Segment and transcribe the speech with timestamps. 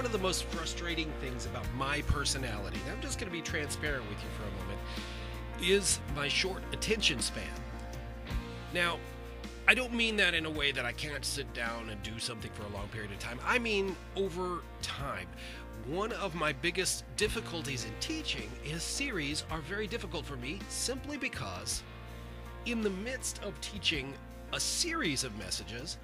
[0.00, 4.02] one of the most frustrating things about my personality, I'm just going to be transparent
[4.08, 4.80] with you for a moment,
[5.60, 7.44] is my short attention span.
[8.72, 8.96] Now,
[9.68, 12.50] I don't mean that in a way that I can't sit down and do something
[12.52, 13.38] for a long period of time.
[13.44, 15.26] I mean over time.
[15.86, 21.18] One of my biggest difficulties in teaching is series are very difficult for me simply
[21.18, 21.82] because
[22.64, 24.14] in the midst of teaching
[24.54, 25.98] a series of messages,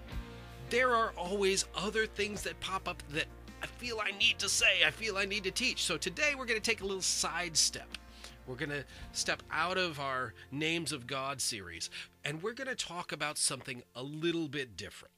[0.69, 3.25] there are always other things that pop up that
[3.67, 5.83] I feel I need to say, I feel I need to teach.
[5.83, 7.99] So today we're going to take a little sidestep.
[8.47, 11.91] We're going to step out of our Names of God series
[12.25, 15.13] and we're going to talk about something a little bit different.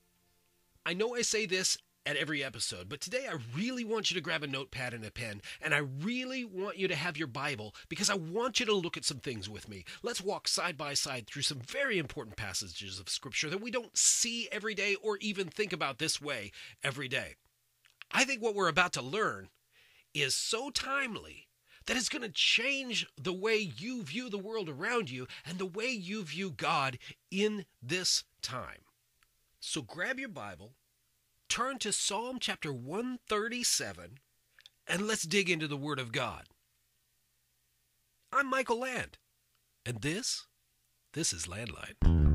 [0.87, 4.23] I know I say this at every episode, but today I really want you to
[4.23, 7.75] grab a notepad and a pen, and I really want you to have your Bible
[7.91, 9.85] because I want you to look at some things with me.
[10.03, 13.95] Let's walk side by side through some very important passages of Scripture that we don't
[13.95, 16.51] see every day or even think about this way
[16.83, 17.35] every day.
[18.11, 19.49] I think what we're about to learn
[20.15, 21.49] is so timely
[21.87, 25.67] that it's going to change the way you view the world around you and the
[25.67, 26.99] way you view God
[27.31, 28.85] in this time.
[29.61, 30.75] So grab your Bible,
[31.49, 34.19] turn to Psalm chapter 137,
[34.87, 36.45] and let's dig into the Word of God.
[38.33, 39.17] I'm Michael Land,
[39.87, 40.47] and this,
[41.15, 42.28] this is Landline.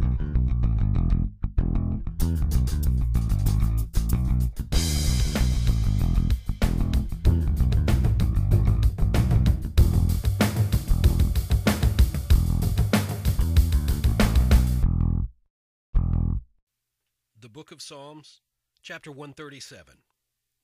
[17.63, 18.41] Book of Psalms,
[18.81, 19.99] chapter 137,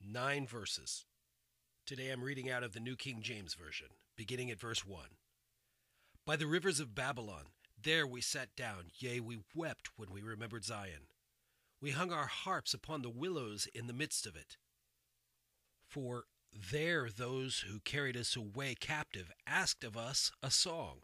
[0.06, 1.06] nine verses.
[1.86, 5.06] Today I'm reading out of the New King James Version, beginning at verse 1.
[6.26, 10.66] By the rivers of Babylon, there we sat down, yea, we wept when we remembered
[10.66, 11.08] Zion.
[11.82, 14.58] We hung our harps upon the willows in the midst of it.
[15.88, 20.98] For there those who carried us away captive asked of us a song,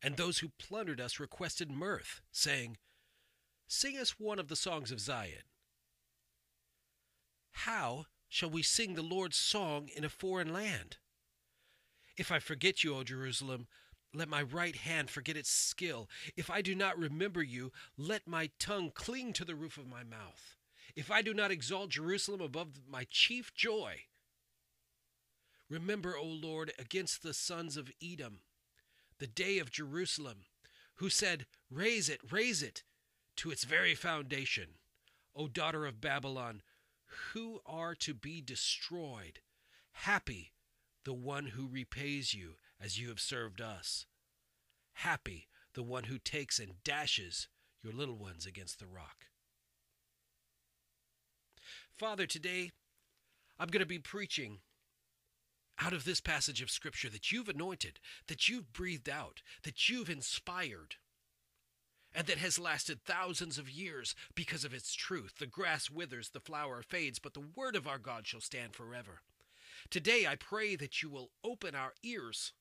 [0.00, 2.76] and those who plundered us requested mirth, saying,
[3.74, 5.44] Sing us one of the songs of Zion.
[7.52, 10.98] How shall we sing the Lord's song in a foreign land?
[12.18, 13.68] If I forget you, O Jerusalem,
[14.12, 16.10] let my right hand forget its skill.
[16.36, 20.04] If I do not remember you, let my tongue cling to the roof of my
[20.04, 20.58] mouth.
[20.94, 24.00] If I do not exalt Jerusalem above my chief joy.
[25.70, 28.40] Remember, O Lord, against the sons of Edom,
[29.18, 30.44] the day of Jerusalem,
[30.96, 32.82] who said, Raise it, raise it,
[33.36, 34.78] to its very foundation,
[35.34, 36.62] O daughter of Babylon,
[37.32, 39.40] who are to be destroyed.
[39.92, 40.52] Happy
[41.04, 44.06] the one who repays you as you have served us.
[44.94, 47.48] Happy the one who takes and dashes
[47.82, 49.26] your little ones against the rock.
[51.92, 52.70] Father, today
[53.58, 54.58] I'm going to be preaching
[55.80, 60.10] out of this passage of Scripture that you've anointed, that you've breathed out, that you've
[60.10, 60.96] inspired
[62.14, 65.34] and that has lasted thousands of years because of its truth.
[65.38, 69.22] The grass withers, the flower fades, but the word of our God shall stand forever.
[69.90, 72.52] Today I pray that you will open our ears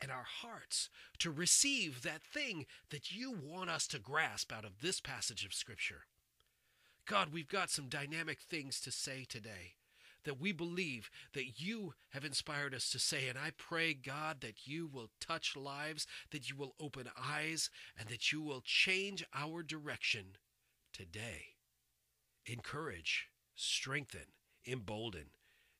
[0.00, 4.80] and our hearts to receive that thing that you want us to grasp out of
[4.80, 6.02] this passage of Scripture.
[7.06, 9.74] God, we've got some dynamic things to say today
[10.24, 13.28] that we believe that you have inspired us to say.
[13.28, 18.08] And I pray, God, that you will touch lives, that you will open eyes, and
[18.08, 20.36] that you will change our direction
[20.92, 21.54] today.
[22.46, 24.32] Encourage, strengthen,
[24.66, 25.26] embolden.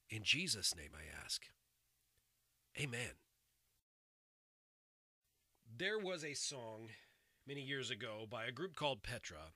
[0.08, 1.42] In Jesus' name I ask.
[2.78, 3.16] Amen.
[5.76, 6.88] There was a song
[7.46, 9.52] many years ago by a group called Petra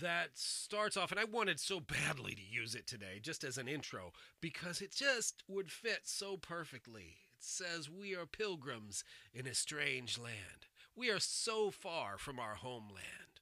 [0.00, 3.68] that starts off, and I wanted so badly to use it today, just as an
[3.68, 7.16] intro, because it just would fit so perfectly.
[7.36, 9.04] It says, We are pilgrims
[9.34, 10.66] in a strange land.
[10.94, 13.40] We are so far from our homeland.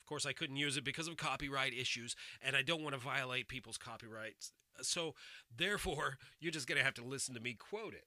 [0.00, 3.00] Of course, I couldn't use it because of copyright issues, and I don't want to
[3.00, 4.52] violate people's copyrights.
[4.82, 5.14] So,
[5.54, 8.04] therefore, you're just going to have to listen to me quote it.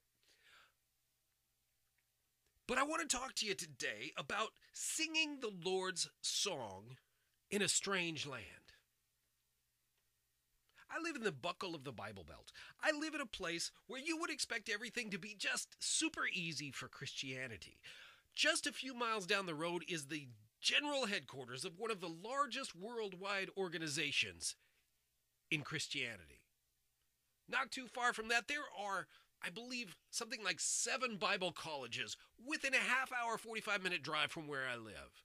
[2.70, 6.98] But I want to talk to you today about singing the Lord's song
[7.50, 8.44] in a strange land.
[10.88, 12.52] I live in the buckle of the Bible Belt.
[12.80, 16.70] I live in a place where you would expect everything to be just super easy
[16.70, 17.80] for Christianity.
[18.36, 20.28] Just a few miles down the road is the
[20.60, 24.54] general headquarters of one of the largest worldwide organizations
[25.50, 26.42] in Christianity.
[27.48, 29.08] Not too far from that, there are
[29.44, 32.16] I believe, something like seven Bible colleges
[32.46, 35.24] within a half hour, 45 minute drive from where I live.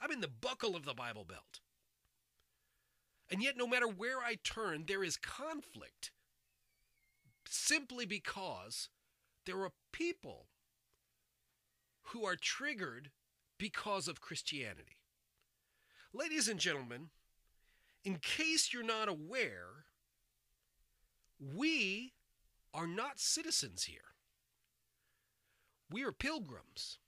[0.00, 1.60] I'm in the buckle of the Bible Belt.
[3.30, 6.12] And yet, no matter where I turn, there is conflict
[7.48, 8.88] simply because
[9.44, 10.46] there are people
[12.02, 13.10] who are triggered
[13.58, 14.98] because of Christianity.
[16.12, 17.10] Ladies and gentlemen,
[18.04, 19.84] in case you're not aware,
[21.38, 22.12] we
[22.78, 24.14] are not citizens here.
[25.90, 26.98] We are pilgrims.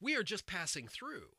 [0.00, 1.30] We are just passing through.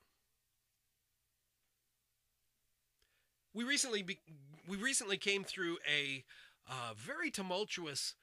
[3.54, 4.20] We recently be,
[4.68, 6.26] we recently came through a
[6.70, 8.16] uh, very tumultuous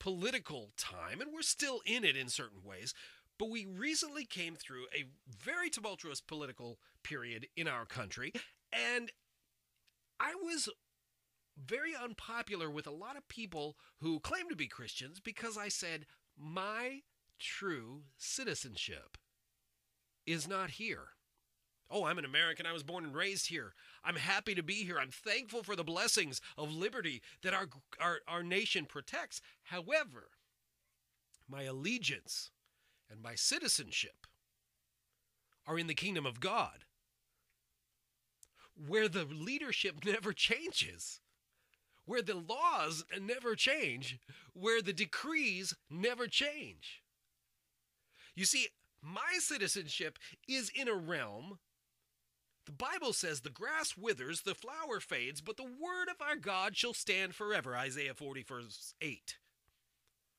[0.00, 2.92] political time, and we're still in it in certain ways.
[3.38, 8.32] But we recently came through a very tumultuous political period in our country,
[8.72, 9.12] and
[10.18, 10.68] I was
[11.56, 16.06] very unpopular with a lot of people who claim to be Christians because I said,
[16.38, 17.00] my
[17.38, 19.16] true citizenship
[20.26, 21.08] is not here.
[21.88, 22.66] Oh, I'm an American.
[22.66, 23.72] I was born and raised here.
[24.04, 24.98] I'm happy to be here.
[24.98, 27.68] I'm thankful for the blessings of liberty that our,
[28.00, 29.40] our, our nation protects.
[29.64, 30.30] However,
[31.48, 32.50] my allegiance
[33.08, 34.26] and my citizenship
[35.66, 36.84] are in the kingdom of God,
[38.74, 41.20] where the leadership never changes,
[42.06, 44.18] where the laws never change,
[44.54, 47.02] where the decrees never change.
[48.34, 48.68] You see,
[49.02, 50.18] my citizenship
[50.48, 51.58] is in a realm.
[52.64, 56.76] The Bible says the grass withers, the flower fades, but the word of our God
[56.76, 57.76] shall stand forever.
[57.76, 59.36] Isaiah 40, verse 8.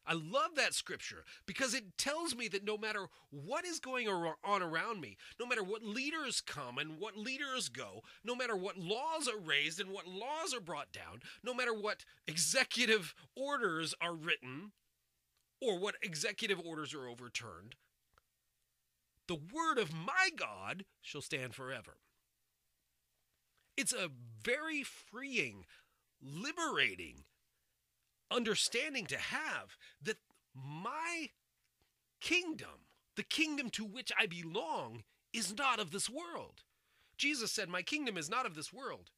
[0.07, 4.61] I love that scripture because it tells me that no matter what is going on
[4.61, 9.27] around me, no matter what leaders come and what leaders go, no matter what laws
[9.27, 14.71] are raised and what laws are brought down, no matter what executive orders are written
[15.61, 17.75] or what executive orders are overturned,
[19.27, 21.97] the word of my God shall stand forever.
[23.75, 24.09] It's a
[24.41, 25.65] very freeing,
[26.21, 27.25] liberating
[28.31, 30.17] understanding to have that
[30.53, 31.29] my
[32.21, 35.03] kingdom, the kingdom to which I belong,
[35.33, 36.63] is not of this world.
[37.17, 39.11] Jesus said, My kingdom is not of this world.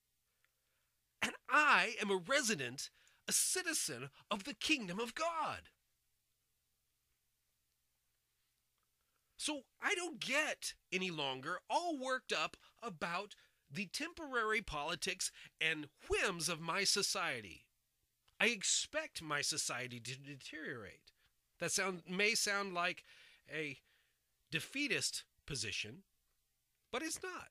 [1.22, 2.90] And I am a resident,
[3.28, 5.70] a citizen of the kingdom of God.
[9.38, 13.36] So I don't get any longer all worked up about
[13.72, 17.66] the temporary politics and whims of my society.
[18.40, 21.12] I expect my society to deteriorate.
[21.60, 23.04] That sound may sound like
[23.54, 23.78] a
[24.50, 26.04] defeatist position,
[26.92, 27.50] but it's not.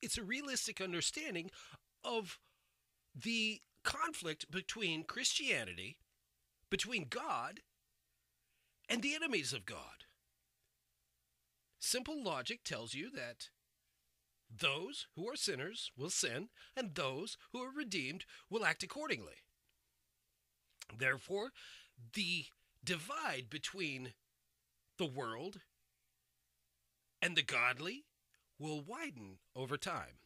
[0.00, 1.50] It's a realistic understanding
[2.04, 2.38] of
[3.14, 5.98] the conflict between Christianity,
[6.70, 7.60] between God,
[8.88, 10.04] and the enemies of God.
[11.80, 13.48] Simple logic tells you that
[14.54, 19.42] those who are sinners will sin, and those who are redeemed will act accordingly.
[20.96, 21.50] Therefore,
[22.14, 22.46] the
[22.84, 24.14] divide between
[24.98, 25.60] the world
[27.20, 28.04] and the godly
[28.58, 30.18] will widen over time.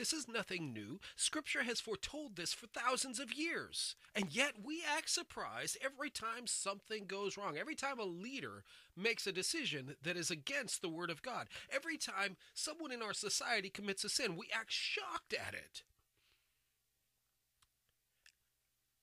[0.00, 0.98] This is nothing new.
[1.14, 3.96] Scripture has foretold this for thousands of years.
[4.14, 7.58] And yet we act surprised every time something goes wrong.
[7.58, 8.64] Every time a leader
[8.96, 11.48] makes a decision that is against the Word of God.
[11.70, 15.82] Every time someone in our society commits a sin, we act shocked at it.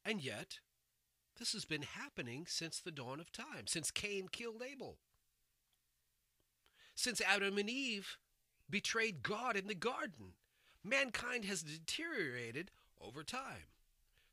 [0.04, 0.58] And yet,
[1.38, 4.98] this has been happening since the dawn of time, since Cain killed Abel.
[6.96, 8.18] Since Adam and Eve
[8.68, 10.34] betrayed God in the garden
[10.88, 13.67] mankind has deteriorated over time.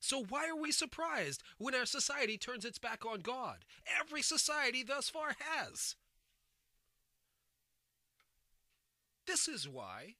[0.00, 3.64] So why are we surprised when our society turns its back on God?
[4.00, 5.96] Every society thus far has.
[9.26, 10.16] This is why,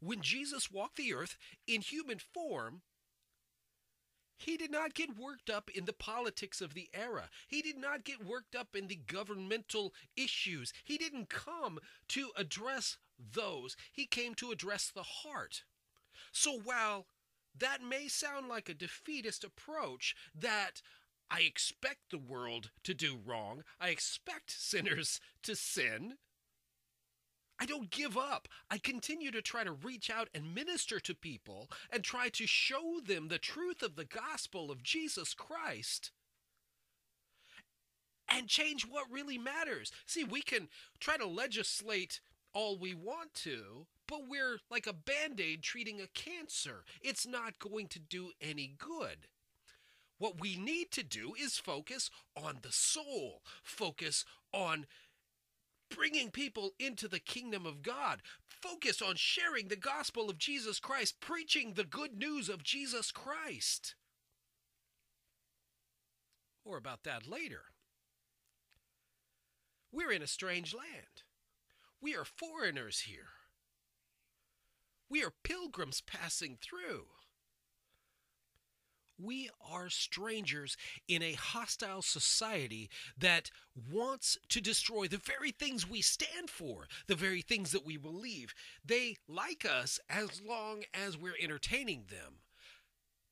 [0.00, 2.82] when Jesus walked the earth in human form,
[4.36, 7.28] he did not get worked up in the politics of the era.
[7.48, 10.72] He did not get worked up in the governmental issues.
[10.84, 15.64] He didn't come to address those, he came to address the heart.
[16.32, 17.06] So while
[17.58, 20.82] that may sound like a defeatist approach, that
[21.30, 26.14] I expect the world to do wrong, I expect sinners to sin.
[27.60, 28.46] I don't give up.
[28.70, 33.00] I continue to try to reach out and minister to people and try to show
[33.04, 36.12] them the truth of the gospel of Jesus Christ
[38.28, 39.90] and change what really matters.
[40.06, 40.68] See, we can
[41.00, 42.20] try to legislate
[42.54, 46.84] all we want to, but we're like a band aid treating a cancer.
[47.02, 49.28] It's not going to do any good.
[50.18, 54.86] What we need to do is focus on the soul, focus on
[55.94, 58.22] bringing people into the kingdom of God.
[58.46, 63.94] Focus on sharing the gospel of Jesus Christ, preaching the good news of Jesus Christ.
[66.66, 67.62] More about that later.
[69.92, 71.22] We're in a strange land.
[72.00, 73.28] We are foreigners here.
[75.10, 77.06] We are pilgrims passing through.
[79.20, 80.76] We are strangers
[81.08, 83.50] in a hostile society that
[83.90, 88.54] wants to destroy the very things we stand for, the very things that we believe.
[88.84, 92.42] They like us as long as we're entertaining them.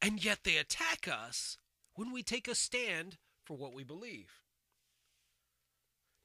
[0.02, 1.56] And yet they attack us
[1.94, 4.40] when we take a stand for what we believe.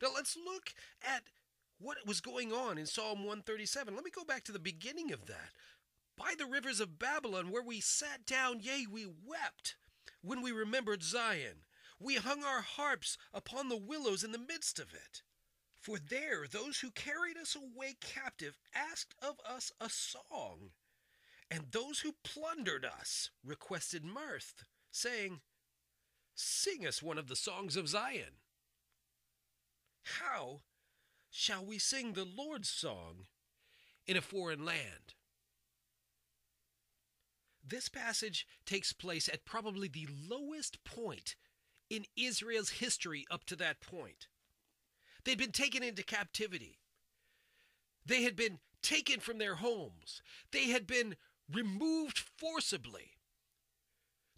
[0.02, 1.22] Now let's look at
[1.82, 3.96] what was going on in Psalm 137.
[3.96, 5.52] Let me go back to the beginning of that
[6.18, 9.76] by the rivers of Babylon, where we sat down, yea, we wept
[10.22, 11.66] when we remembered Zion.
[12.00, 15.22] We hung our harps upon the willows in the midst of it.
[15.80, 20.72] For there those who carried us away captive asked of us a song,
[21.50, 25.42] and those who plundered us requested mirth, saying,
[26.36, 28.40] Sing us one of the songs of Zion.
[30.04, 30.62] How
[31.32, 33.26] shall we sing the Lord's song
[34.06, 35.16] in a foreign land?
[37.66, 41.36] This passage takes place at probably the lowest point
[41.90, 44.28] in Israel's history up to that point.
[45.24, 46.80] They'd been taken into captivity.
[48.06, 50.22] They had been taken from their homes.
[50.52, 51.16] They had been
[51.52, 53.12] removed forcibly.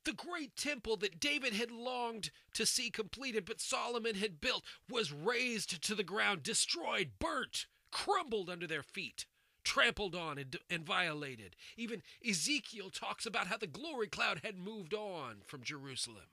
[0.05, 5.13] The great temple that David had longed to see completed, but Solomon had built, was
[5.13, 9.25] razed to the ground, destroyed, burnt, crumbled under their feet
[9.63, 11.55] trampled on and, and violated.
[11.77, 16.25] Even Ezekiel talks about how the glory cloud had moved on from Jerusalem.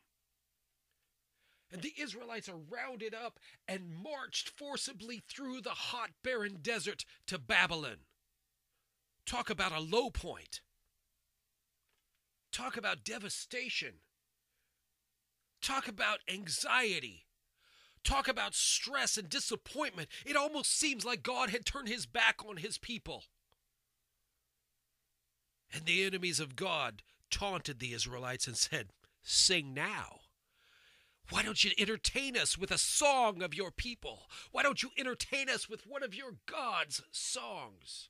[1.73, 7.39] And the Israelites are rounded up and marched forcibly through the hot, barren desert to
[7.39, 7.99] Babylon.
[9.25, 10.61] Talk about a low point.
[12.53, 13.95] Talk about devastation.
[15.63, 17.27] Talk about anxiety.
[18.03, 20.09] Talk about stress and disappointment.
[20.25, 23.25] It almost seems like God had turned his back on his people.
[25.73, 28.89] And the enemies of God taunted the Israelites and said,
[29.23, 30.21] Sing now.
[31.29, 34.23] Why don't you entertain us with a song of your people?
[34.51, 38.09] Why don't you entertain us with one of your God's songs?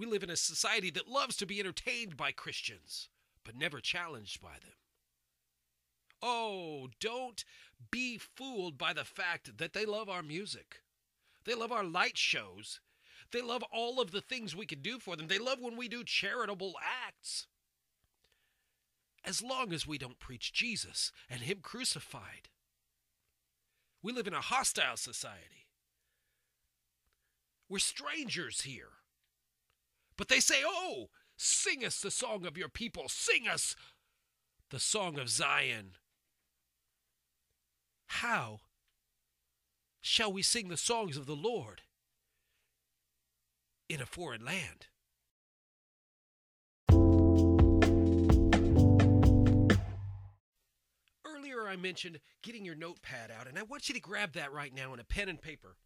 [0.00, 3.10] We live in a society that loves to be entertained by Christians,
[3.44, 4.72] but never challenged by them.
[6.22, 7.44] Oh, don't
[7.90, 10.80] be fooled by the fact that they love our music.
[11.44, 12.80] They love our light shows.
[13.30, 15.28] They love all of the things we can do for them.
[15.28, 16.76] They love when we do charitable
[17.06, 17.46] acts.
[19.22, 22.48] As long as we don't preach Jesus and Him crucified.
[24.02, 25.66] We live in a hostile society.
[27.68, 28.99] We're strangers here.
[30.20, 31.08] But they say, Oh,
[31.38, 33.04] sing us the song of your people.
[33.08, 33.74] Sing us
[34.68, 35.92] the song of Zion.
[38.06, 38.60] How
[40.02, 41.80] shall we sing the songs of the Lord
[43.88, 44.88] in a foreign land?
[51.24, 54.74] Earlier, I mentioned getting your notepad out, and I want you to grab that right
[54.74, 55.76] now in a pen and paper.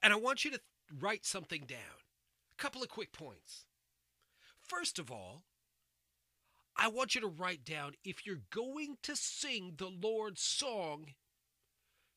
[0.00, 0.60] And I want you to
[1.00, 2.03] write something down.
[2.58, 3.64] A couple of quick points.
[4.60, 5.42] First of all,
[6.76, 11.14] I want you to write down if you're going to sing the Lord's song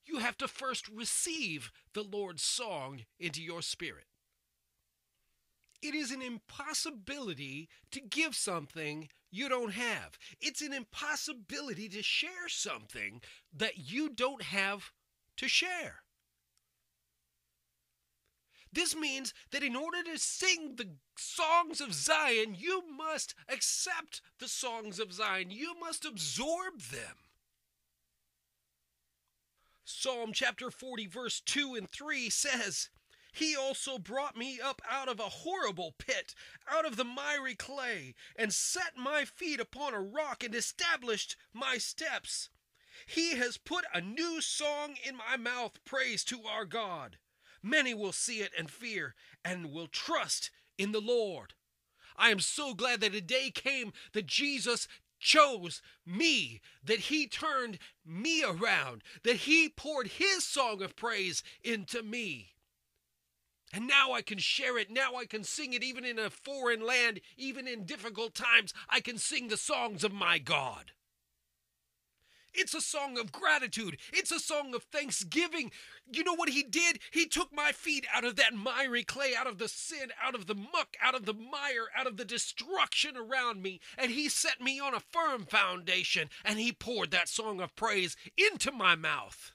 [0.07, 4.05] you have to first receive the Lord's song into your spirit.
[5.81, 10.17] It is an impossibility to give something you don't have.
[10.39, 13.21] It's an impossibility to share something
[13.53, 14.91] that you don't have
[15.37, 16.01] to share.
[18.77, 24.47] This means that in order to sing the songs of Zion, you must accept the
[24.47, 25.49] songs of Zion.
[25.49, 27.15] You must absorb them.
[29.83, 32.89] Psalm chapter 40, verse 2 and 3 says,
[33.33, 36.35] He also brought me up out of a horrible pit,
[36.69, 41.79] out of the miry clay, and set my feet upon a rock and established my
[41.79, 42.49] steps.
[43.07, 47.17] He has put a new song in my mouth, praise to our God.
[47.61, 51.53] Many will see it and fear, and will trust in the Lord.
[52.15, 54.87] I am so glad that a day came that Jesus
[55.19, 62.03] chose me, that he turned me around, that he poured his song of praise into
[62.03, 62.53] me.
[63.73, 64.89] And now I can share it.
[64.89, 68.73] Now I can sing it even in a foreign land, even in difficult times.
[68.89, 70.93] I can sing the songs of my God.
[72.53, 73.97] It's a song of gratitude.
[74.11, 75.71] It's a song of thanksgiving.
[76.11, 76.99] You know what he did?
[77.11, 80.47] He took my feet out of that miry clay, out of the sin, out of
[80.47, 84.61] the muck, out of the mire, out of the destruction around me, and he set
[84.61, 89.51] me on a firm foundation, and he poured that song of praise into my mouth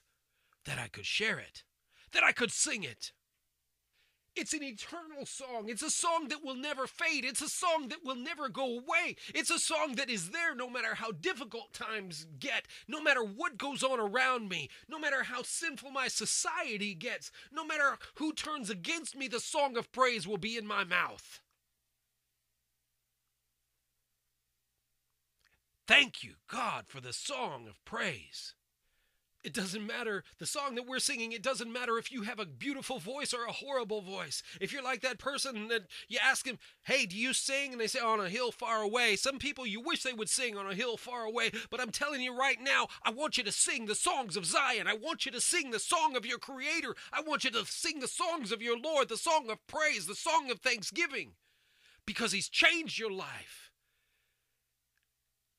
[0.65, 1.63] that I could share it,
[2.11, 3.11] that I could sing it.
[4.35, 5.65] It's an eternal song.
[5.67, 7.23] It's a song that will never fade.
[7.23, 9.15] It's a song that will never go away.
[9.33, 13.59] It's a song that is there no matter how difficult times get, no matter what
[13.59, 18.71] goes on around me, no matter how sinful my society gets, no matter who turns
[18.71, 21.41] against me, the song of praise will be in my mouth.
[25.85, 28.55] Thank you, God, for the song of praise.
[29.43, 31.33] It doesn't matter the song that we're singing.
[31.33, 34.41] It doesn't matter if you have a beautiful voice or a horrible voice.
[34.61, 37.73] If you're like that person that you ask him, Hey, do you sing?
[37.73, 39.17] And they say, On a hill far away.
[39.17, 41.51] Some people you wish they would sing on a hill far away.
[41.69, 44.87] But I'm telling you right now, I want you to sing the songs of Zion.
[44.87, 46.95] I want you to sing the song of your Creator.
[47.11, 50.15] I want you to sing the songs of your Lord, the song of praise, the
[50.15, 51.33] song of thanksgiving.
[52.05, 53.71] Because He's changed your life.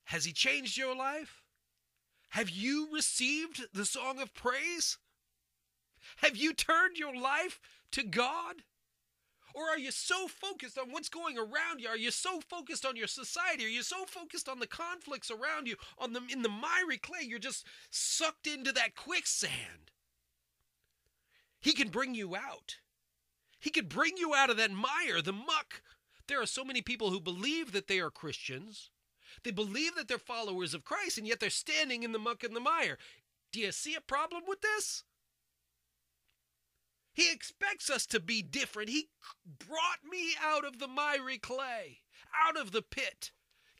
[0.05, 1.44] Has He changed your life?
[2.35, 4.97] Have you received the song of praise?
[6.17, 7.61] Have you turned your life
[7.93, 8.55] to God?
[9.53, 11.87] Or are you so focused on what's going around you?
[11.87, 13.63] Are you so focused on your society?
[13.63, 17.21] Are you so focused on the conflicts around you, on the in the miry clay?
[17.21, 19.91] You're just sucked into that quicksand.
[21.61, 22.79] He can bring you out.
[23.61, 25.81] He can bring you out of that mire, the muck.
[26.27, 28.89] There are so many people who believe that they are Christians,
[29.43, 32.55] they believe that they're followers of Christ, and yet they're standing in the muck and
[32.55, 32.97] the mire.
[33.51, 35.03] Do you see a problem with this?
[37.13, 38.89] He expects us to be different.
[38.89, 39.07] He
[39.45, 41.99] brought me out of the miry clay,
[42.45, 43.31] out of the pit.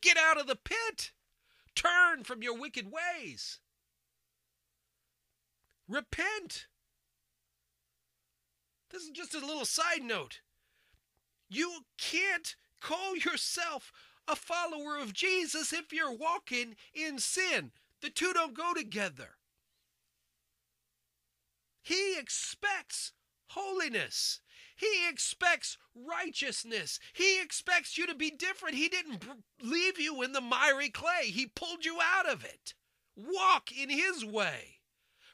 [0.02, 1.12] Get out of the pit.
[1.76, 3.60] Turn from your wicked ways.
[5.90, 6.68] Repent.
[8.90, 10.40] This is just a little side note.
[11.50, 13.92] You can't call yourself
[14.28, 17.72] a follower of Jesus if you're walking in sin.
[18.02, 19.38] The two don't go together.
[21.82, 23.14] He expects
[23.50, 24.42] holiness.
[24.76, 27.00] He expects righteousness.
[27.14, 28.76] He expects you to be different.
[28.76, 29.24] He didn't
[29.62, 32.74] leave you in the miry clay, He pulled you out of it.
[33.16, 34.80] Walk in His way.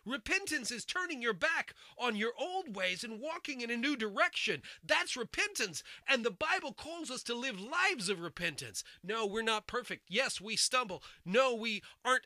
[0.06, 4.62] Repentance is turning your back on your old ways and walking in a new direction.
[4.84, 5.84] That's repentance.
[6.08, 8.84] And the Bible calls us to live lives of repentance.
[9.04, 10.06] No, we're not perfect.
[10.10, 11.04] Yes, we stumble.
[11.26, 12.26] No, we aren't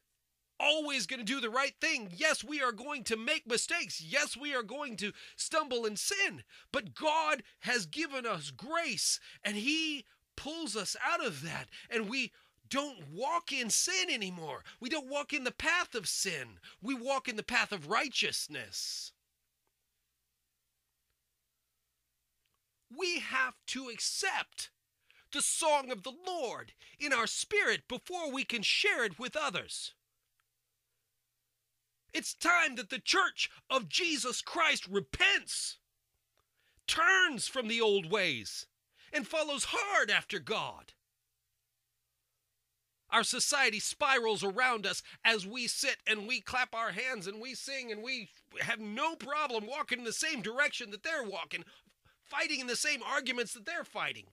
[0.60, 2.10] always going to do the right thing.
[2.16, 4.02] Yes, we are going to make mistakes.
[4.02, 6.44] Yes, we are going to stumble and sin.
[6.72, 10.06] But God has given us grace and He
[10.38, 11.68] pulls us out of that.
[11.90, 12.32] And we
[12.69, 14.63] don't walk in sin anymore.
[14.80, 16.60] We don't walk in the path of sin.
[16.82, 19.12] We walk in the path of righteousness.
[22.95, 24.69] We have to accept
[25.32, 29.93] the song of the Lord in our spirit before we can share it with others.
[32.13, 35.78] It's time that the church of Jesus Christ repents,
[36.88, 38.67] turns from the old ways,
[39.12, 40.93] and follows hard after God.
[43.10, 47.54] Our society spirals around us as we sit and we clap our hands and we
[47.54, 48.30] sing and we
[48.62, 51.63] have no problem walking in the same direction that they're walking,
[52.24, 54.26] fighting in the same arguments that they're fighting.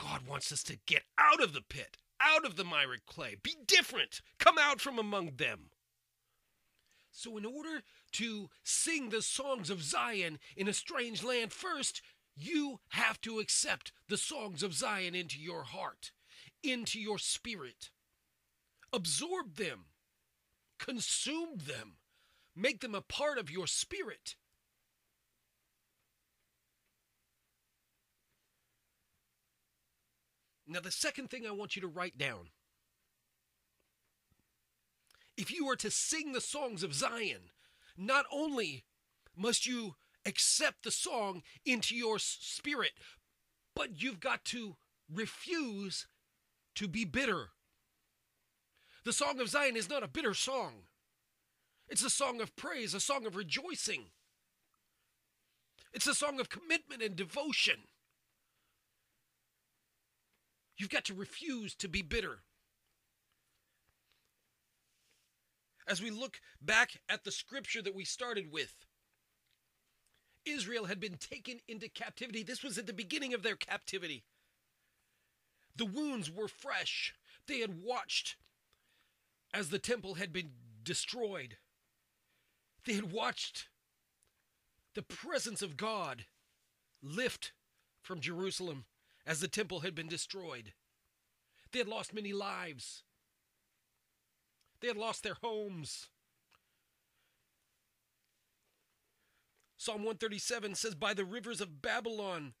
[0.00, 3.56] God wants us to get out of the pit, out of the miry clay, be
[3.66, 5.70] different, come out from among them.
[7.10, 12.00] So, in order to sing the songs of Zion in a strange land, first
[12.38, 16.12] you have to accept the songs of Zion into your heart,
[16.62, 17.90] into your spirit.
[18.92, 19.86] Absorb them,
[20.78, 21.96] consume them,
[22.54, 24.36] make them a part of your spirit.
[30.66, 32.50] Now, the second thing I want you to write down
[35.38, 37.50] if you are to sing the songs of Zion,
[37.96, 38.84] not only
[39.36, 39.94] must you
[40.26, 42.92] accept the song into your spirit,
[43.74, 44.76] but you've got to
[45.12, 46.06] refuse
[46.74, 47.50] to be bitter.
[49.04, 50.82] The Song of Zion is not a bitter song.
[51.88, 54.06] It's a song of praise, a song of rejoicing.
[55.92, 57.76] It's a song of commitment and devotion.
[60.76, 62.40] You've got to refuse to be bitter.
[65.88, 68.74] As we look back at the scripture that we started with,
[70.48, 72.42] Israel had been taken into captivity.
[72.42, 74.24] This was at the beginning of their captivity.
[75.76, 77.14] The wounds were fresh.
[77.46, 78.36] They had watched
[79.54, 80.50] as the temple had been
[80.82, 81.56] destroyed.
[82.84, 83.68] They had watched
[84.94, 86.24] the presence of God
[87.02, 87.52] lift
[88.02, 88.84] from Jerusalem
[89.26, 90.72] as the temple had been destroyed.
[91.72, 93.02] They had lost many lives.
[94.80, 96.08] They had lost their homes.
[99.78, 102.54] Psalm 137 says, By the rivers of Babylon,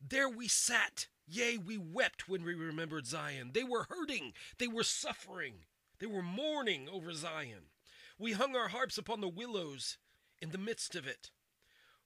[0.00, 1.08] there we sat.
[1.26, 3.50] Yea, we wept when we remembered Zion.
[3.52, 4.32] They were hurting.
[4.58, 5.64] They were suffering.
[5.98, 7.70] They were mourning over Zion.
[8.16, 9.98] We hung our harps upon the willows
[10.40, 11.30] in the midst of it.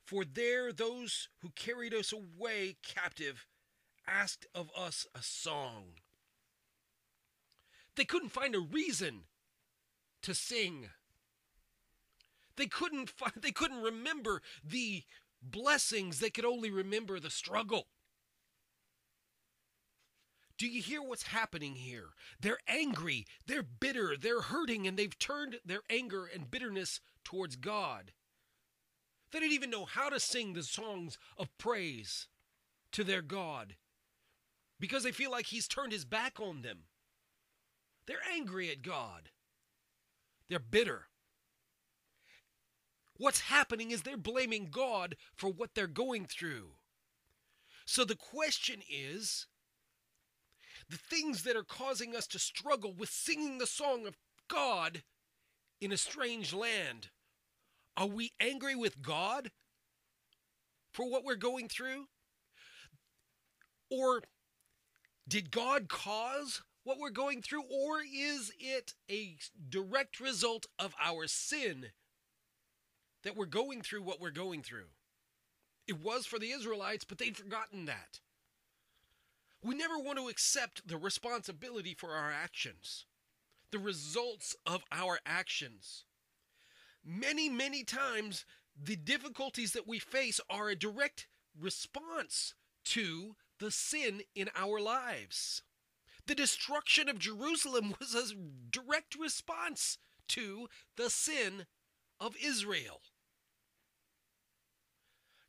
[0.03, 3.47] For there those who carried us away captive
[4.07, 6.01] asked of us a song.
[7.97, 9.25] They couldn't find a reason
[10.23, 10.89] to sing.
[12.57, 15.05] They couldn't find, they couldn't remember the
[15.43, 16.21] blessings.
[16.21, 17.89] They could only remember the struggle.
[20.57, 22.11] Do you hear what's happening here?
[22.41, 28.13] They're angry, they're bitter, they're hurting, and they've turned their anger and bitterness towards God.
[29.33, 32.29] They didn't even know how to sing the songs of praise
[32.93, 33.75] to their God
[34.79, 36.85] because they feel like He's turned His back on them.
[38.07, 39.31] They're angry at God,
[40.49, 41.09] they're bitter.
[43.17, 46.71] What's happening is they're blaming God for what they're going through.
[47.87, 49.47] So the question is
[50.89, 54.17] the things that are causing us to struggle with singing the song of
[54.49, 55.03] God
[55.81, 57.09] in a strange land.
[57.97, 59.51] Are we angry with God
[60.93, 62.07] for what we're going through?
[63.91, 64.23] Or
[65.29, 67.63] did God cause what we're going through?
[67.63, 69.37] Or is it a
[69.69, 71.93] direct result of our sin
[73.25, 74.89] that we're going through what we're going through?
[75.87, 78.21] It was for the Israelites, but they'd forgotten that.
[79.63, 83.07] We never want to accept the responsibility for our actions,
[83.71, 86.05] the results of our actions.
[87.05, 88.45] Many, many times,
[88.83, 91.27] the difficulties that we face are a direct
[91.59, 95.63] response to the sin in our lives.
[96.27, 98.35] The destruction of Jerusalem was a
[98.71, 101.67] direct response to the sin
[102.21, 103.01] of Israel.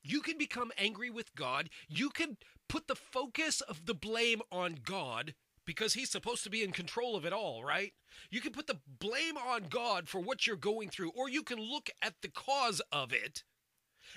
[0.05, 1.69] You can become angry with God.
[1.89, 2.37] You can
[2.69, 5.33] put the focus of the blame on God
[5.65, 7.91] because he's supposed to be in control of it all, right?
[8.29, 11.59] You can put the blame on God for what you're going through, or you can
[11.59, 13.43] look at the cause of it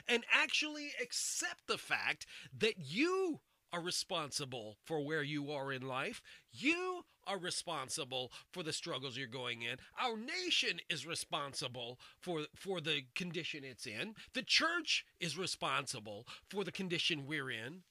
[0.06, 3.40] and actually accept the fact that you
[3.72, 6.22] are responsible for where you are in life.
[6.50, 9.76] You are responsible for the struggles you're going in.
[10.00, 14.14] Our nation is responsible for, for the condition it's in.
[14.32, 17.82] The church is responsible for the condition we're in.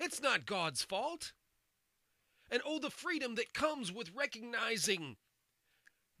[0.00, 1.32] It's not God's fault.
[2.50, 5.16] And oh, the freedom that comes with recognizing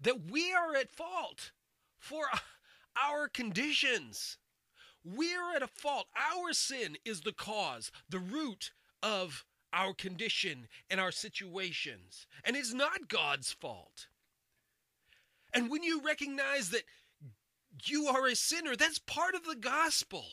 [0.00, 1.50] that we are at fault
[1.98, 2.24] for
[2.96, 4.38] our conditions.
[5.04, 6.06] We're at a fault.
[6.16, 12.26] Our sin is the cause, the root of our condition and our situations.
[12.44, 14.06] And it's not God's fault.
[15.52, 16.84] And when you recognize that
[17.84, 20.24] you are a sinner, that's part of the gospel.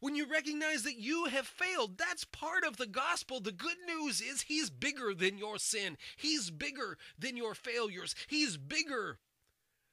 [0.00, 3.40] When you recognize that you have failed, that's part of the gospel.
[3.40, 8.56] The good news is He's bigger than your sin, He's bigger than your failures, He's
[8.56, 9.18] bigger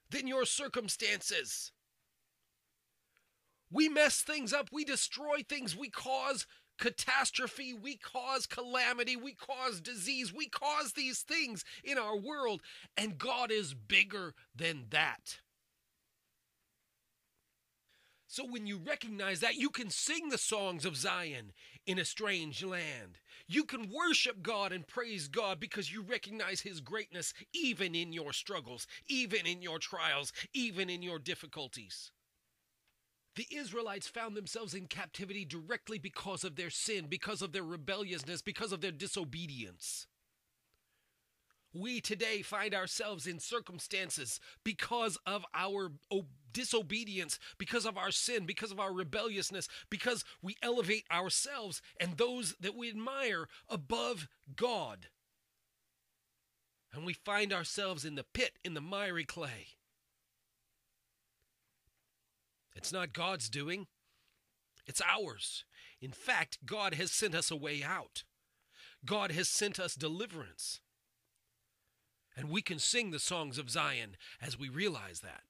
[0.09, 1.73] than your circumstances.
[3.71, 6.45] We mess things up, we destroy things, we cause
[6.77, 12.61] catastrophe, we cause calamity, we cause disease, we cause these things in our world,
[12.95, 15.39] and God is bigger than that.
[18.29, 21.53] So when you recognize that, you can sing the songs of Zion
[21.85, 23.19] in a strange land.
[23.47, 28.33] You can worship God and praise God because you recognize His greatness even in your
[28.33, 32.11] struggles, even in your trials, even in your difficulties.
[33.37, 38.41] The Israelites found themselves in captivity directly because of their sin, because of their rebelliousness,
[38.41, 40.07] because of their disobedience.
[41.71, 45.91] We today find ourselves in circumstances because of our
[46.51, 52.55] disobedience, because of our sin, because of our rebelliousness, because we elevate ourselves and those
[52.59, 55.09] that we admire above God.
[56.91, 59.76] And we find ourselves in the pit, in the miry clay.
[62.77, 63.87] It's not God's doing,
[64.85, 65.65] it's ours.
[65.99, 68.23] In fact, God has sent us a way out.
[69.03, 70.79] God has sent us deliverance.
[72.35, 75.41] And we can sing the songs of Zion as we realize that.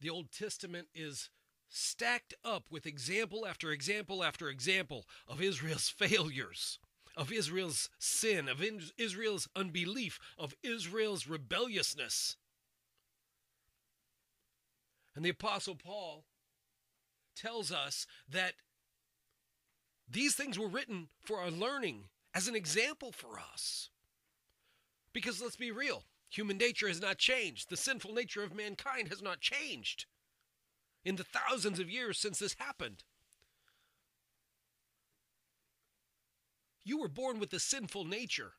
[0.00, 1.30] The Old Testament is
[1.68, 6.78] stacked up with example after example after example of Israel's failures.
[7.16, 8.62] of Israel's sin, of
[8.98, 12.36] Israel's unbelief, of Israel's rebelliousness.
[15.14, 16.24] And the Apostle Paul
[17.34, 18.54] tells us that
[20.08, 23.90] these things were written for our learning as an example for us.
[25.12, 27.68] Because let's be real, human nature has not changed.
[27.68, 30.06] The sinful nature of mankind has not changed
[31.04, 33.04] in the thousands of years since this happened.
[36.84, 38.52] You were born with a sinful nature,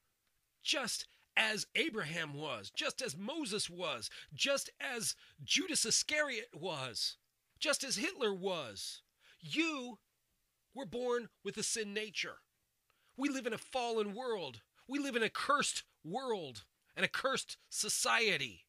[0.63, 1.05] just
[1.37, 7.17] as Abraham was, just as Moses was, just as Judas Iscariot was,
[7.59, 9.01] just as Hitler was.
[9.39, 9.99] You
[10.73, 12.37] were born with a sin nature.
[13.17, 14.61] We live in a fallen world.
[14.87, 16.63] We live in a cursed world
[16.95, 18.65] and a cursed society.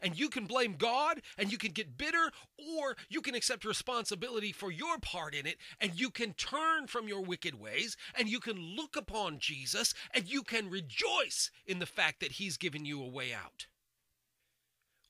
[0.00, 4.52] And you can blame God and you can get bitter, or you can accept responsibility
[4.52, 8.40] for your part in it and you can turn from your wicked ways and you
[8.40, 13.02] can look upon Jesus and you can rejoice in the fact that He's given you
[13.02, 13.66] a way out.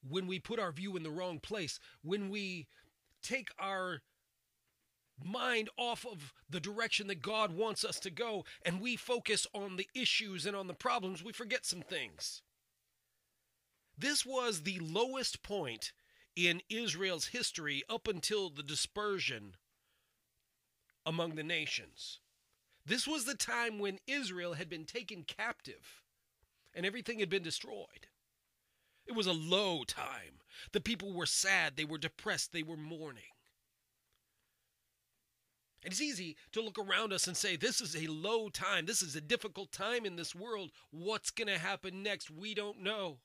[0.07, 2.69] When we put our view in the wrong place, when we
[3.23, 4.03] take our
[5.23, 9.77] mind off of the direction that God wants us to go and we focus on
[9.77, 12.43] the issues and on the problems, we forget some things.
[13.97, 15.93] This was the lowest point
[16.37, 19.55] in Israel's history up until the dispersion
[21.07, 22.19] among the nations.
[22.85, 26.03] This was the time when Israel had been taken captive
[26.75, 28.09] and everything had been destroyed.
[29.07, 30.41] It was a low time.
[30.73, 33.23] The people were sad, they were depressed, they were mourning.
[35.83, 38.87] And it's easy to look around us and say, this is a low time.
[38.87, 40.71] This is a difficult time in this world.
[40.91, 42.31] What's going to happen next?
[42.31, 43.19] We don't know.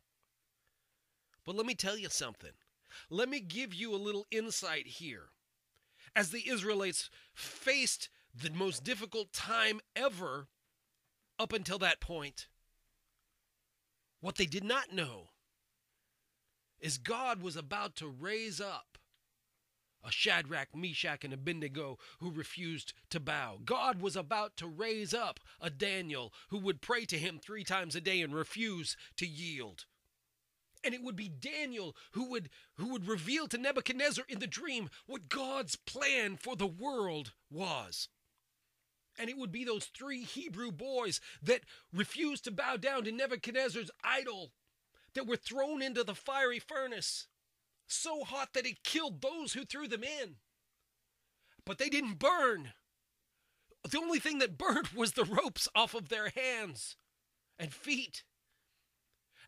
[1.49, 2.51] But let me tell you something.
[3.09, 5.29] Let me give you a little insight here.
[6.15, 8.09] As the Israelites faced
[8.39, 10.45] the most difficult time ever
[11.39, 12.45] up until that point,
[14.21, 15.29] what they did not know
[16.79, 18.99] is God was about to raise up
[20.03, 23.57] a Shadrach, Meshach, and Abednego who refused to bow.
[23.65, 27.95] God was about to raise up a Daniel who would pray to him three times
[27.95, 29.85] a day and refuse to yield.
[30.83, 34.89] And it would be Daniel who would who would reveal to Nebuchadnezzar in the dream
[35.05, 38.07] what God's plan for the world was.
[39.17, 41.61] And it would be those three Hebrew boys that
[41.91, 44.51] refused to bow down to Nebuchadnezzar's idol
[45.13, 47.27] that were thrown into the fiery furnace
[47.87, 50.35] so hot that it killed those who threw them in.
[51.65, 52.73] But they didn't burn.
[53.89, 56.95] The only thing that burned was the ropes off of their hands
[57.57, 58.23] and feet.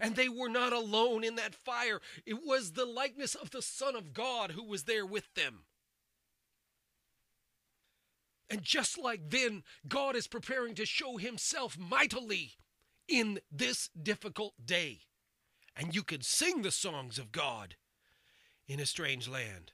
[0.01, 2.01] And they were not alone in that fire.
[2.25, 5.59] It was the likeness of the Son of God who was there with them.
[8.49, 12.53] And just like then, God is preparing to show himself mightily
[13.07, 15.01] in this difficult day.
[15.77, 17.75] And you can sing the songs of God
[18.67, 19.71] in a strange land.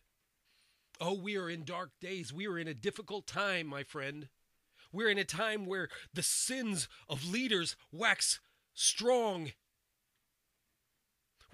[1.00, 2.34] Oh, we are in dark days.
[2.34, 4.28] We are in a difficult time, my friend.
[4.92, 8.40] We're in a time where the sins of leaders wax
[8.74, 9.54] strong.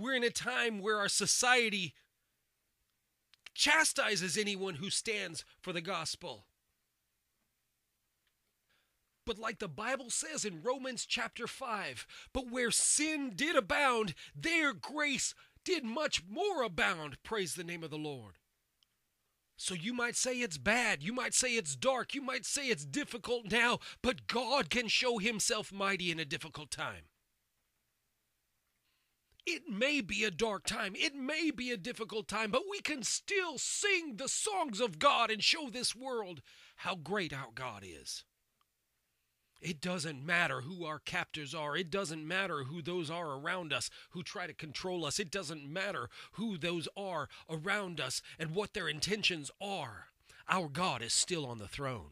[0.03, 1.93] We're in a time where our society
[3.53, 6.47] chastises anyone who stands for the gospel.
[9.25, 14.73] But like the Bible says in Romans chapter 5, but where sin did abound, there
[14.73, 17.15] grace did much more abound.
[17.23, 18.33] Praise the name of the Lord.
[19.55, 21.01] So you might say it's bad.
[21.01, 22.13] You might say it's dark.
[22.13, 26.71] You might say it's difficult now, but God can show himself mighty in a difficult
[26.71, 27.03] time.
[29.45, 30.93] It may be a dark time.
[30.95, 35.29] It may be a difficult time, but we can still sing the songs of God
[35.29, 36.41] and show this world
[36.77, 38.23] how great our God is.
[39.61, 41.75] It doesn't matter who our captors are.
[41.77, 45.19] It doesn't matter who those are around us who try to control us.
[45.19, 50.07] It doesn't matter who those are around us and what their intentions are.
[50.49, 52.11] Our God is still on the throne.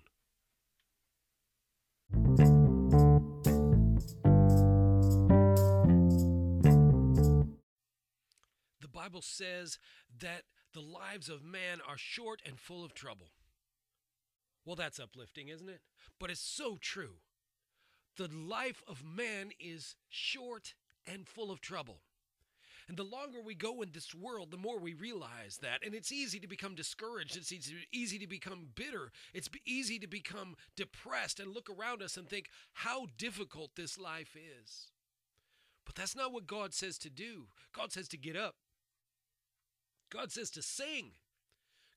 [9.02, 9.80] Bible says
[10.20, 10.44] that
[10.76, 13.32] the lives of man are short and full of trouble.
[14.64, 15.82] Well, that's uplifting, isn't it?
[16.20, 17.16] But it's so true
[18.18, 20.76] the life of man is short
[21.08, 22.02] and full of trouble.
[22.88, 25.80] And the longer we go in this world, the more we realize that.
[25.84, 27.38] And it's easy to become discouraged.
[27.38, 27.54] It's
[27.92, 29.12] easy to become bitter.
[29.34, 34.36] It's easy to become depressed and look around us and think how difficult this life
[34.36, 34.90] is.
[35.86, 37.48] But that's not what God says to do.
[37.74, 38.56] God says to get up.
[40.12, 41.12] God says to sing.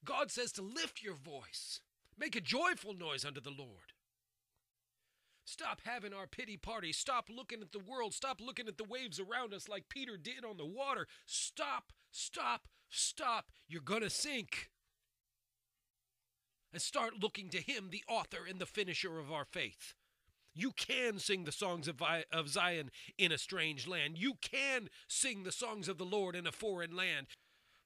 [0.04, 1.80] God says to lift your voice.
[2.18, 3.92] Make a joyful noise unto the Lord.
[5.44, 6.92] Stop having our pity party.
[6.92, 8.14] Stop looking at the world.
[8.14, 11.06] Stop looking at the waves around us like Peter did on the water.
[11.26, 13.50] Stop, stop, stop.
[13.68, 14.70] You're going to sink.
[16.72, 19.94] And start looking to Him, the author and the finisher of our faith.
[20.54, 22.00] You can sing the songs of,
[22.32, 24.16] of Zion in a strange land.
[24.16, 27.26] You can sing the songs of the Lord in a foreign land.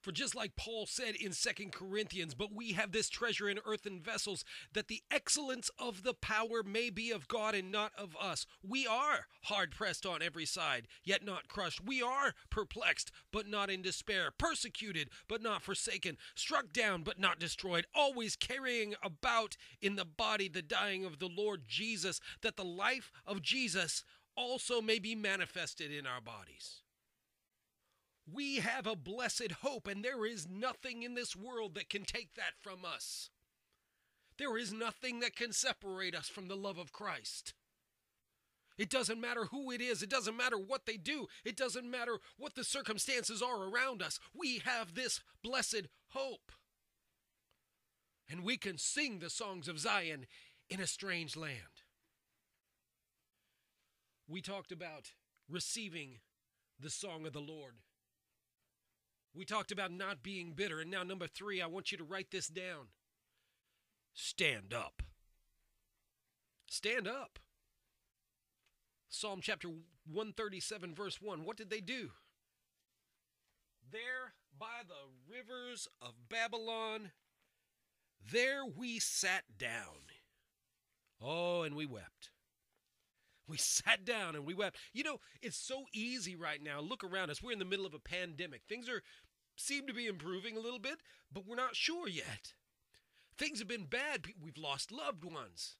[0.01, 3.99] For just like Paul said in Second Corinthians, but we have this treasure in earthen
[3.99, 8.45] vessels, that the excellence of the power may be of God and not of us.
[8.63, 11.83] We are hard pressed on every side, yet not crushed.
[11.83, 17.39] We are perplexed, but not in despair, persecuted, but not forsaken, struck down, but not
[17.39, 22.63] destroyed, always carrying about in the body the dying of the Lord Jesus, that the
[22.63, 24.05] life of Jesus
[24.37, 26.83] also may be manifested in our bodies.
[28.31, 32.35] We have a blessed hope, and there is nothing in this world that can take
[32.35, 33.29] that from us.
[34.37, 37.53] There is nothing that can separate us from the love of Christ.
[38.77, 40.01] It doesn't matter who it is.
[40.01, 41.27] It doesn't matter what they do.
[41.43, 44.19] It doesn't matter what the circumstances are around us.
[44.33, 46.53] We have this blessed hope.
[48.29, 50.27] And we can sing the songs of Zion
[50.69, 51.83] in a strange land.
[54.29, 55.11] We talked about
[55.49, 56.19] receiving
[56.79, 57.73] the song of the Lord.
[59.33, 60.79] We talked about not being bitter.
[60.79, 62.87] And now, number three, I want you to write this down
[64.13, 65.01] stand up.
[66.69, 67.39] Stand up.
[69.07, 71.43] Psalm chapter 137, verse 1.
[71.43, 72.11] What did they do?
[73.91, 77.11] There by the rivers of Babylon,
[78.31, 80.09] there we sat down.
[81.21, 82.29] Oh, and we wept.
[83.49, 84.77] We sat down and we wept.
[84.93, 86.79] You know, it's so easy right now.
[86.79, 87.41] Look around us.
[87.41, 88.61] We're in the middle of a pandemic.
[88.69, 89.01] Things are
[89.55, 90.99] seem to be improving a little bit,
[91.33, 92.53] but we're not sure yet.
[93.37, 94.27] Things have been bad.
[94.41, 95.75] We've lost loved ones.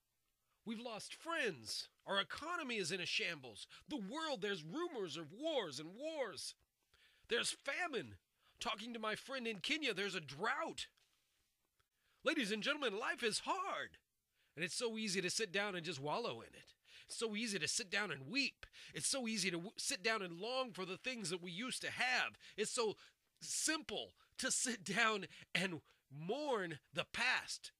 [0.65, 1.87] We've lost friends.
[2.05, 3.67] Our economy is in a shambles.
[3.87, 6.55] The world, there's rumors of wars and wars.
[7.29, 8.15] There's famine.
[8.59, 10.87] Talking to my friend in Kenya, there's a drought.
[12.25, 13.91] Ladies and gentlemen, life is hard.
[14.55, 16.73] And it's so easy to sit down and just wallow in it.
[17.09, 18.67] It's so easy to sit down and weep.
[18.93, 21.81] It's so easy to w- sit down and long for the things that we used
[21.81, 22.37] to have.
[22.55, 22.97] It's so
[23.41, 27.71] simple to sit down and mourn the past.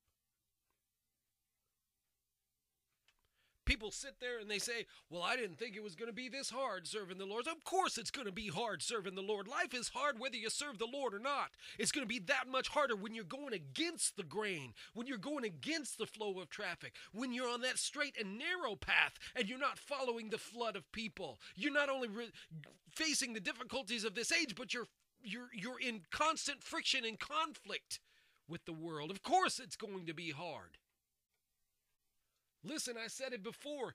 [3.69, 6.27] People sit there and they say, Well, I didn't think it was going to be
[6.27, 7.45] this hard serving the Lord.
[7.45, 9.47] Of course, it's going to be hard serving the Lord.
[9.47, 11.51] Life is hard whether you serve the Lord or not.
[11.77, 15.19] It's going to be that much harder when you're going against the grain, when you're
[15.19, 19.47] going against the flow of traffic, when you're on that straight and narrow path and
[19.47, 21.37] you're not following the flood of people.
[21.55, 22.31] You're not only re-
[22.91, 24.87] facing the difficulties of this age, but you're
[25.21, 27.99] you're you're in constant friction and conflict
[28.47, 29.11] with the world.
[29.11, 30.79] Of course it's going to be hard.
[32.63, 33.93] Listen, I said it before.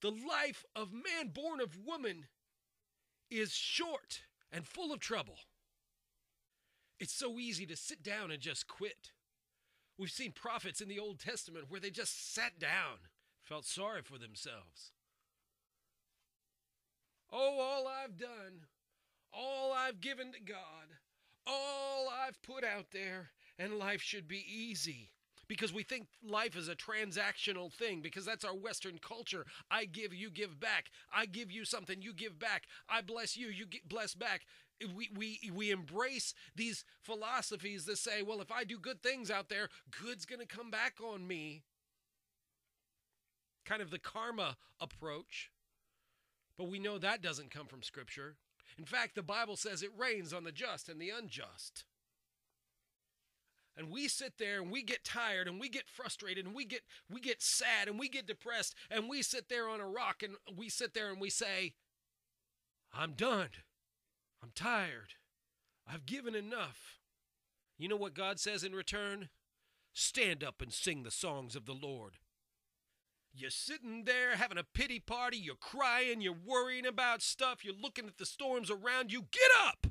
[0.00, 2.26] The life of man born of woman
[3.30, 4.22] is short
[4.52, 5.38] and full of trouble.
[7.00, 9.10] It's so easy to sit down and just quit.
[9.98, 12.98] We've seen prophets in the Old Testament where they just sat down,
[13.42, 14.92] felt sorry for themselves.
[17.32, 18.66] Oh, all I've done
[19.34, 20.88] all I've given to God,
[21.46, 25.10] all I've put out there, and life should be easy.
[25.54, 29.46] Because we think life is a transactional thing, because that's our Western culture.
[29.70, 30.86] I give, you give back.
[31.14, 32.64] I give you something, you give back.
[32.88, 34.46] I bless you, you get bless back.
[34.80, 39.48] We, we, we embrace these philosophies that say, well, if I do good things out
[39.48, 39.68] there,
[40.02, 41.62] good's going to come back on me.
[43.64, 45.52] Kind of the karma approach.
[46.58, 48.34] But we know that doesn't come from Scripture.
[48.76, 51.84] In fact, the Bible says it rains on the just and the unjust.
[53.76, 56.82] And we sit there and we get tired and we get frustrated and we get
[57.10, 60.36] we get sad and we get depressed and we sit there on a rock and
[60.56, 61.74] we sit there and we say,
[62.92, 63.48] I'm done.
[64.42, 65.14] I'm tired.
[65.90, 67.00] I've given enough.
[67.76, 69.28] You know what God says in return?
[69.92, 72.14] Stand up and sing the songs of the Lord.
[73.36, 78.06] You're sitting there having a pity party, you're crying, you're worrying about stuff, you're looking
[78.06, 79.24] at the storms around you.
[79.32, 79.88] Get up!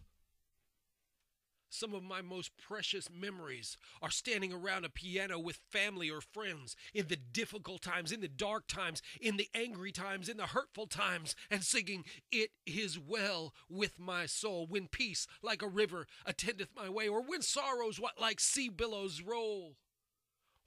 [1.74, 6.76] Some of my most precious memories are standing around a piano with family or friends
[6.94, 10.86] in the difficult times, in the dark times, in the angry times, in the hurtful
[10.86, 16.70] times, and singing, It is well with my soul, when peace like a river attendeth
[16.76, 19.76] my way, or when sorrows what like sea billows roll.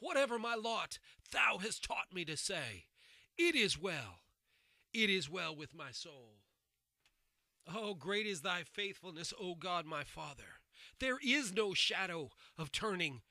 [0.01, 0.99] Whatever my lot,
[1.31, 2.87] thou hast taught me to say,
[3.39, 4.23] It is well,
[4.93, 6.39] it is well with my soul.
[7.73, 10.56] Oh, great is thy faithfulness, O God my Father.
[10.99, 13.23] There is no shadow of turning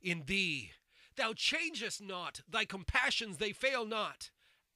[0.00, 0.72] in thee.
[1.16, 4.30] Thou changest not, thy compassions they fail not.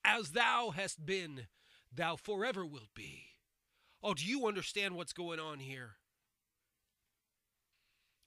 [0.05, 1.49] as thou hast been,
[1.93, 3.24] thou forever wilt be.
[4.03, 5.97] Oh, do you understand what's going on here?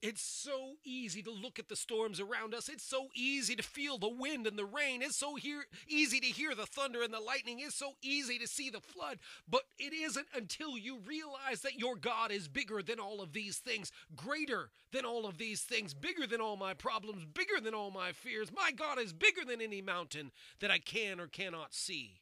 [0.01, 2.69] It's so easy to look at the storms around us.
[2.69, 5.01] It's so easy to feel the wind and the rain.
[5.01, 7.59] It's so hear, easy to hear the thunder and the lightning.
[7.59, 9.19] It's so easy to see the flood.
[9.49, 13.57] But it isn't until you realize that your God is bigger than all of these
[13.57, 17.91] things, greater than all of these things, bigger than all my problems, bigger than all
[17.91, 18.53] my fears.
[18.55, 20.31] My God is bigger than any mountain
[20.61, 22.21] that I can or cannot see.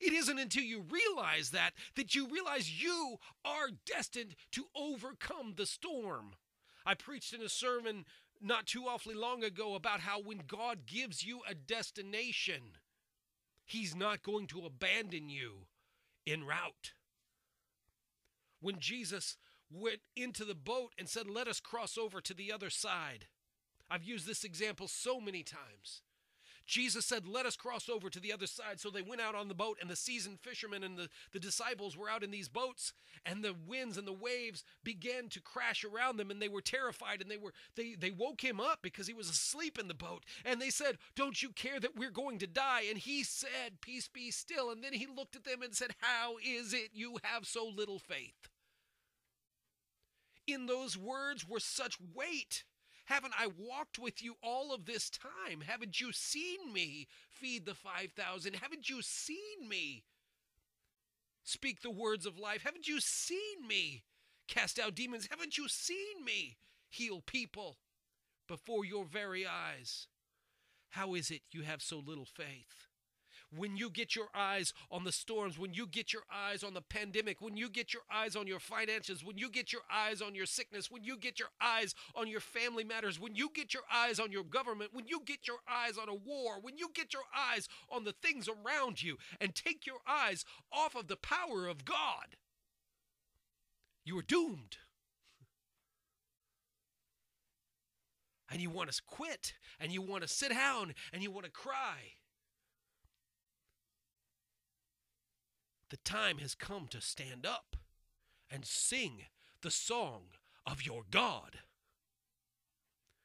[0.00, 5.66] It isn't until you realize that that you realize you are destined to overcome the
[5.66, 6.34] storm.
[6.86, 8.04] I preached in a sermon
[8.40, 12.62] not too awfully long ago about how when God gives you a destination,
[13.64, 15.66] He's not going to abandon you
[16.26, 16.92] en route.
[18.60, 19.36] When Jesus
[19.70, 23.26] went into the boat and said, Let us cross over to the other side,
[23.90, 26.02] I've used this example so many times.
[26.66, 28.80] Jesus said, Let us cross over to the other side.
[28.80, 31.96] So they went out on the boat, and the seasoned fishermen and the, the disciples
[31.96, 32.92] were out in these boats,
[33.26, 37.20] and the winds and the waves began to crash around them, and they were terrified,
[37.20, 40.24] and they were they they woke him up because he was asleep in the boat.
[40.44, 42.84] And they said, Don't you care that we're going to die?
[42.88, 44.70] And he said, Peace be still.
[44.70, 47.98] And then he looked at them and said, How is it you have so little
[47.98, 48.48] faith?
[50.46, 52.64] In those words were such weight
[53.04, 55.60] haven't I walked with you all of this time?
[55.60, 58.54] Haven't you seen me feed the 5,000?
[58.54, 60.04] Haven't you seen me
[61.42, 62.62] speak the words of life?
[62.62, 64.04] Haven't you seen me
[64.48, 65.28] cast out demons?
[65.30, 66.56] Haven't you seen me
[66.88, 67.76] heal people
[68.48, 70.06] before your very eyes?
[70.90, 72.88] How is it you have so little faith?
[73.56, 76.80] When you get your eyes on the storms, when you get your eyes on the
[76.80, 80.34] pandemic, when you get your eyes on your finances, when you get your eyes on
[80.34, 83.84] your sickness, when you get your eyes on your family matters, when you get your
[83.92, 87.12] eyes on your government, when you get your eyes on a war, when you get
[87.12, 91.66] your eyes on the things around you and take your eyes off of the power
[91.66, 92.36] of God,
[94.04, 94.78] you are doomed.
[98.50, 101.50] And you want to quit, and you want to sit down, and you want to
[101.50, 102.14] cry.
[105.90, 107.76] The time has come to stand up
[108.50, 109.26] and sing
[109.62, 110.22] the song
[110.66, 111.58] of your God.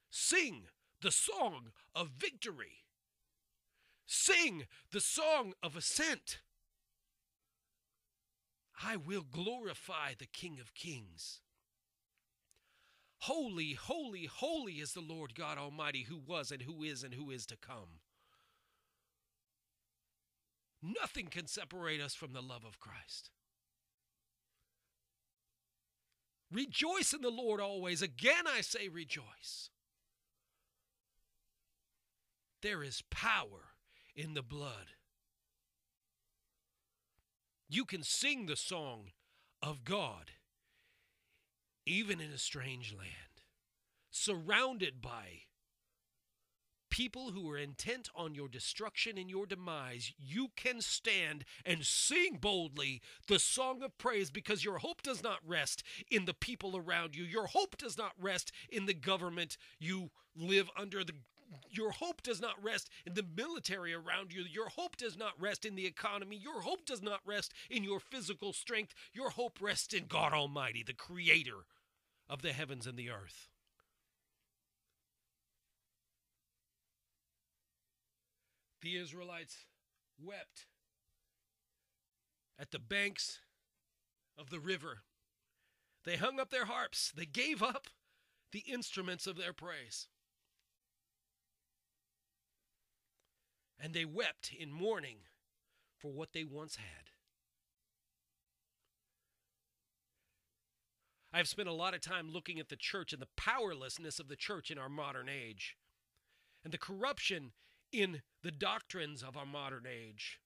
[0.10, 0.64] Sing
[1.02, 2.84] the song of victory.
[4.06, 6.40] Sing the song of ascent.
[8.84, 11.42] I will glorify the King of Kings.
[13.24, 17.30] Holy, holy, holy is the Lord God Almighty, who was and who is and who
[17.32, 18.00] is to come.
[20.82, 23.32] Nothing can separate us from the love of Christ.
[26.52, 28.02] Rejoice in the Lord always.
[28.02, 29.70] Again, I say rejoice.
[32.62, 33.74] There is power
[34.16, 34.94] in the blood.
[37.70, 39.12] You can sing the song
[39.62, 40.32] of God
[41.86, 43.44] even in a strange land,
[44.12, 45.44] surrounded by
[47.00, 52.38] people who are intent on your destruction and your demise, you can stand and sing
[52.42, 55.82] boldly the song of praise because your hope does not rest
[56.12, 57.24] in the people around you.
[57.24, 61.06] Your hope does not rest in the government you live under.
[61.06, 61.14] The
[61.72, 64.44] your hope does not rest in the military around you.
[64.44, 66.36] Your hope does not rest in the economy.
[66.36, 68.94] Your hope does not rest in your physical strength.
[69.14, 71.66] Your hope rests in God Almighty, the creator
[72.30, 73.49] of the heavens and the earth.
[78.82, 79.66] The Israelites
[80.22, 80.66] wept
[82.60, 83.40] at the banks
[84.38, 85.00] of the river.
[86.06, 87.88] They hung up their harps, they gave up
[88.52, 90.08] the instruments of their praise.
[93.80, 95.20] And they wept in mourning
[95.98, 97.10] for what they once had.
[101.32, 104.36] I've spent a lot of time looking at the church and the powerlessness of the
[104.36, 105.78] church in our modern age
[106.64, 107.52] and the corruption
[107.92, 110.40] in the doctrines of our modern age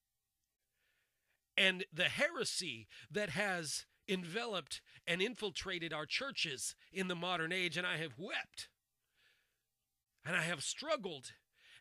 [1.57, 7.77] and the heresy that has enveloped and infiltrated our churches in the modern age.
[7.77, 8.69] And I have wept
[10.25, 11.33] and I have struggled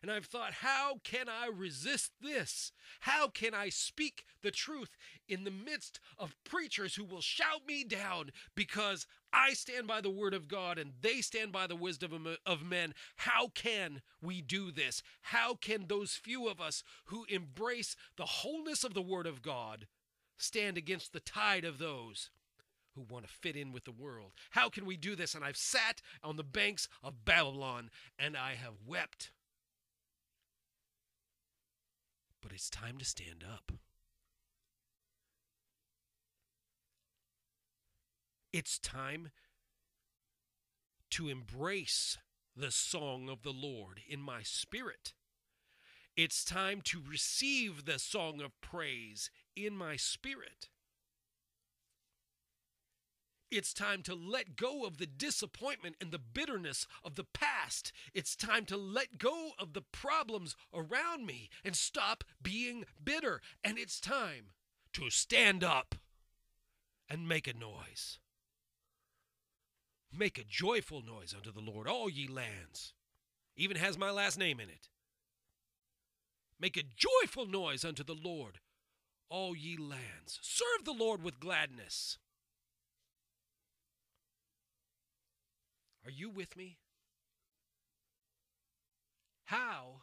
[0.03, 2.73] and I've thought, how can I resist this?
[2.99, 4.97] How can I speak the truth
[5.29, 10.09] in the midst of preachers who will shout me down because I stand by the
[10.09, 12.93] word of God and they stand by the wisdom of men?
[13.15, 15.01] How can we do this?
[15.21, 19.87] How can those few of us who embrace the wholeness of the word of God
[20.35, 22.29] stand against the tide of those?
[22.95, 24.33] who want to fit in with the world.
[24.51, 25.33] How can we do this?
[25.33, 27.89] And I've sat on the banks of Babylon
[28.19, 29.31] and I have wept
[32.43, 33.71] But it's time to stand up.
[38.51, 39.31] It's time
[41.11, 42.17] to embrace
[42.55, 45.13] the song of the Lord in my spirit.
[46.15, 50.69] It's time to receive the song of praise in my spirit.
[53.55, 57.91] It's time to let go of the disappointment and the bitterness of the past.
[58.11, 63.41] It's time to let go of the problems around me and stop being bitter.
[63.63, 64.53] And it's time
[64.93, 65.93] to stand up
[67.07, 68.17] and make a noise.
[70.11, 72.93] Make a joyful noise unto the Lord, all ye lands.
[73.55, 74.89] Even has my last name in it.
[76.59, 78.57] Make a joyful noise unto the Lord,
[79.29, 80.39] all ye lands.
[80.41, 82.17] Serve the Lord with gladness.
[86.05, 86.79] Are you with me?
[89.45, 90.01] How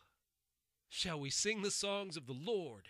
[0.88, 2.88] shall we sing the songs of the Lord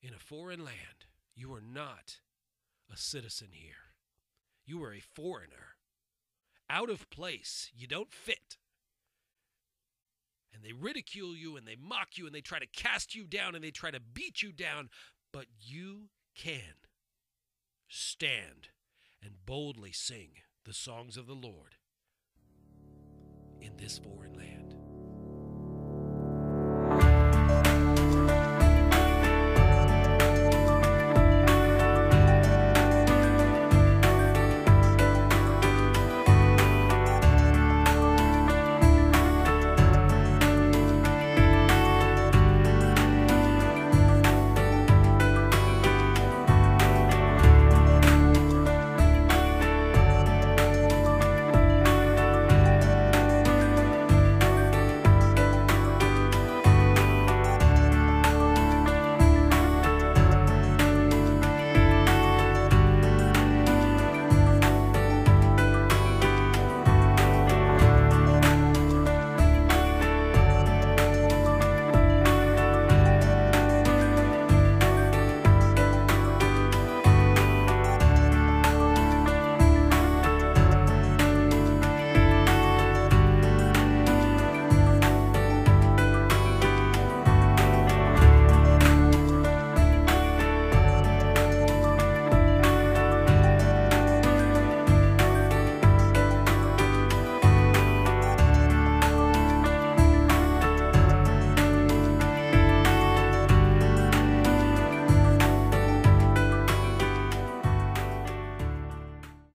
[0.00, 1.06] in a foreign land?
[1.34, 2.18] You are not
[2.92, 3.94] a citizen here.
[4.64, 5.76] You are a foreigner,
[6.70, 7.70] out of place.
[7.74, 8.56] You don't fit.
[10.54, 13.54] And they ridicule you and they mock you and they try to cast you down
[13.54, 14.90] and they try to beat you down.
[15.32, 16.76] But you can
[17.88, 18.68] stand
[19.22, 20.30] and boldly sing
[20.64, 21.76] the songs of the Lord
[23.60, 24.81] in this foreign land.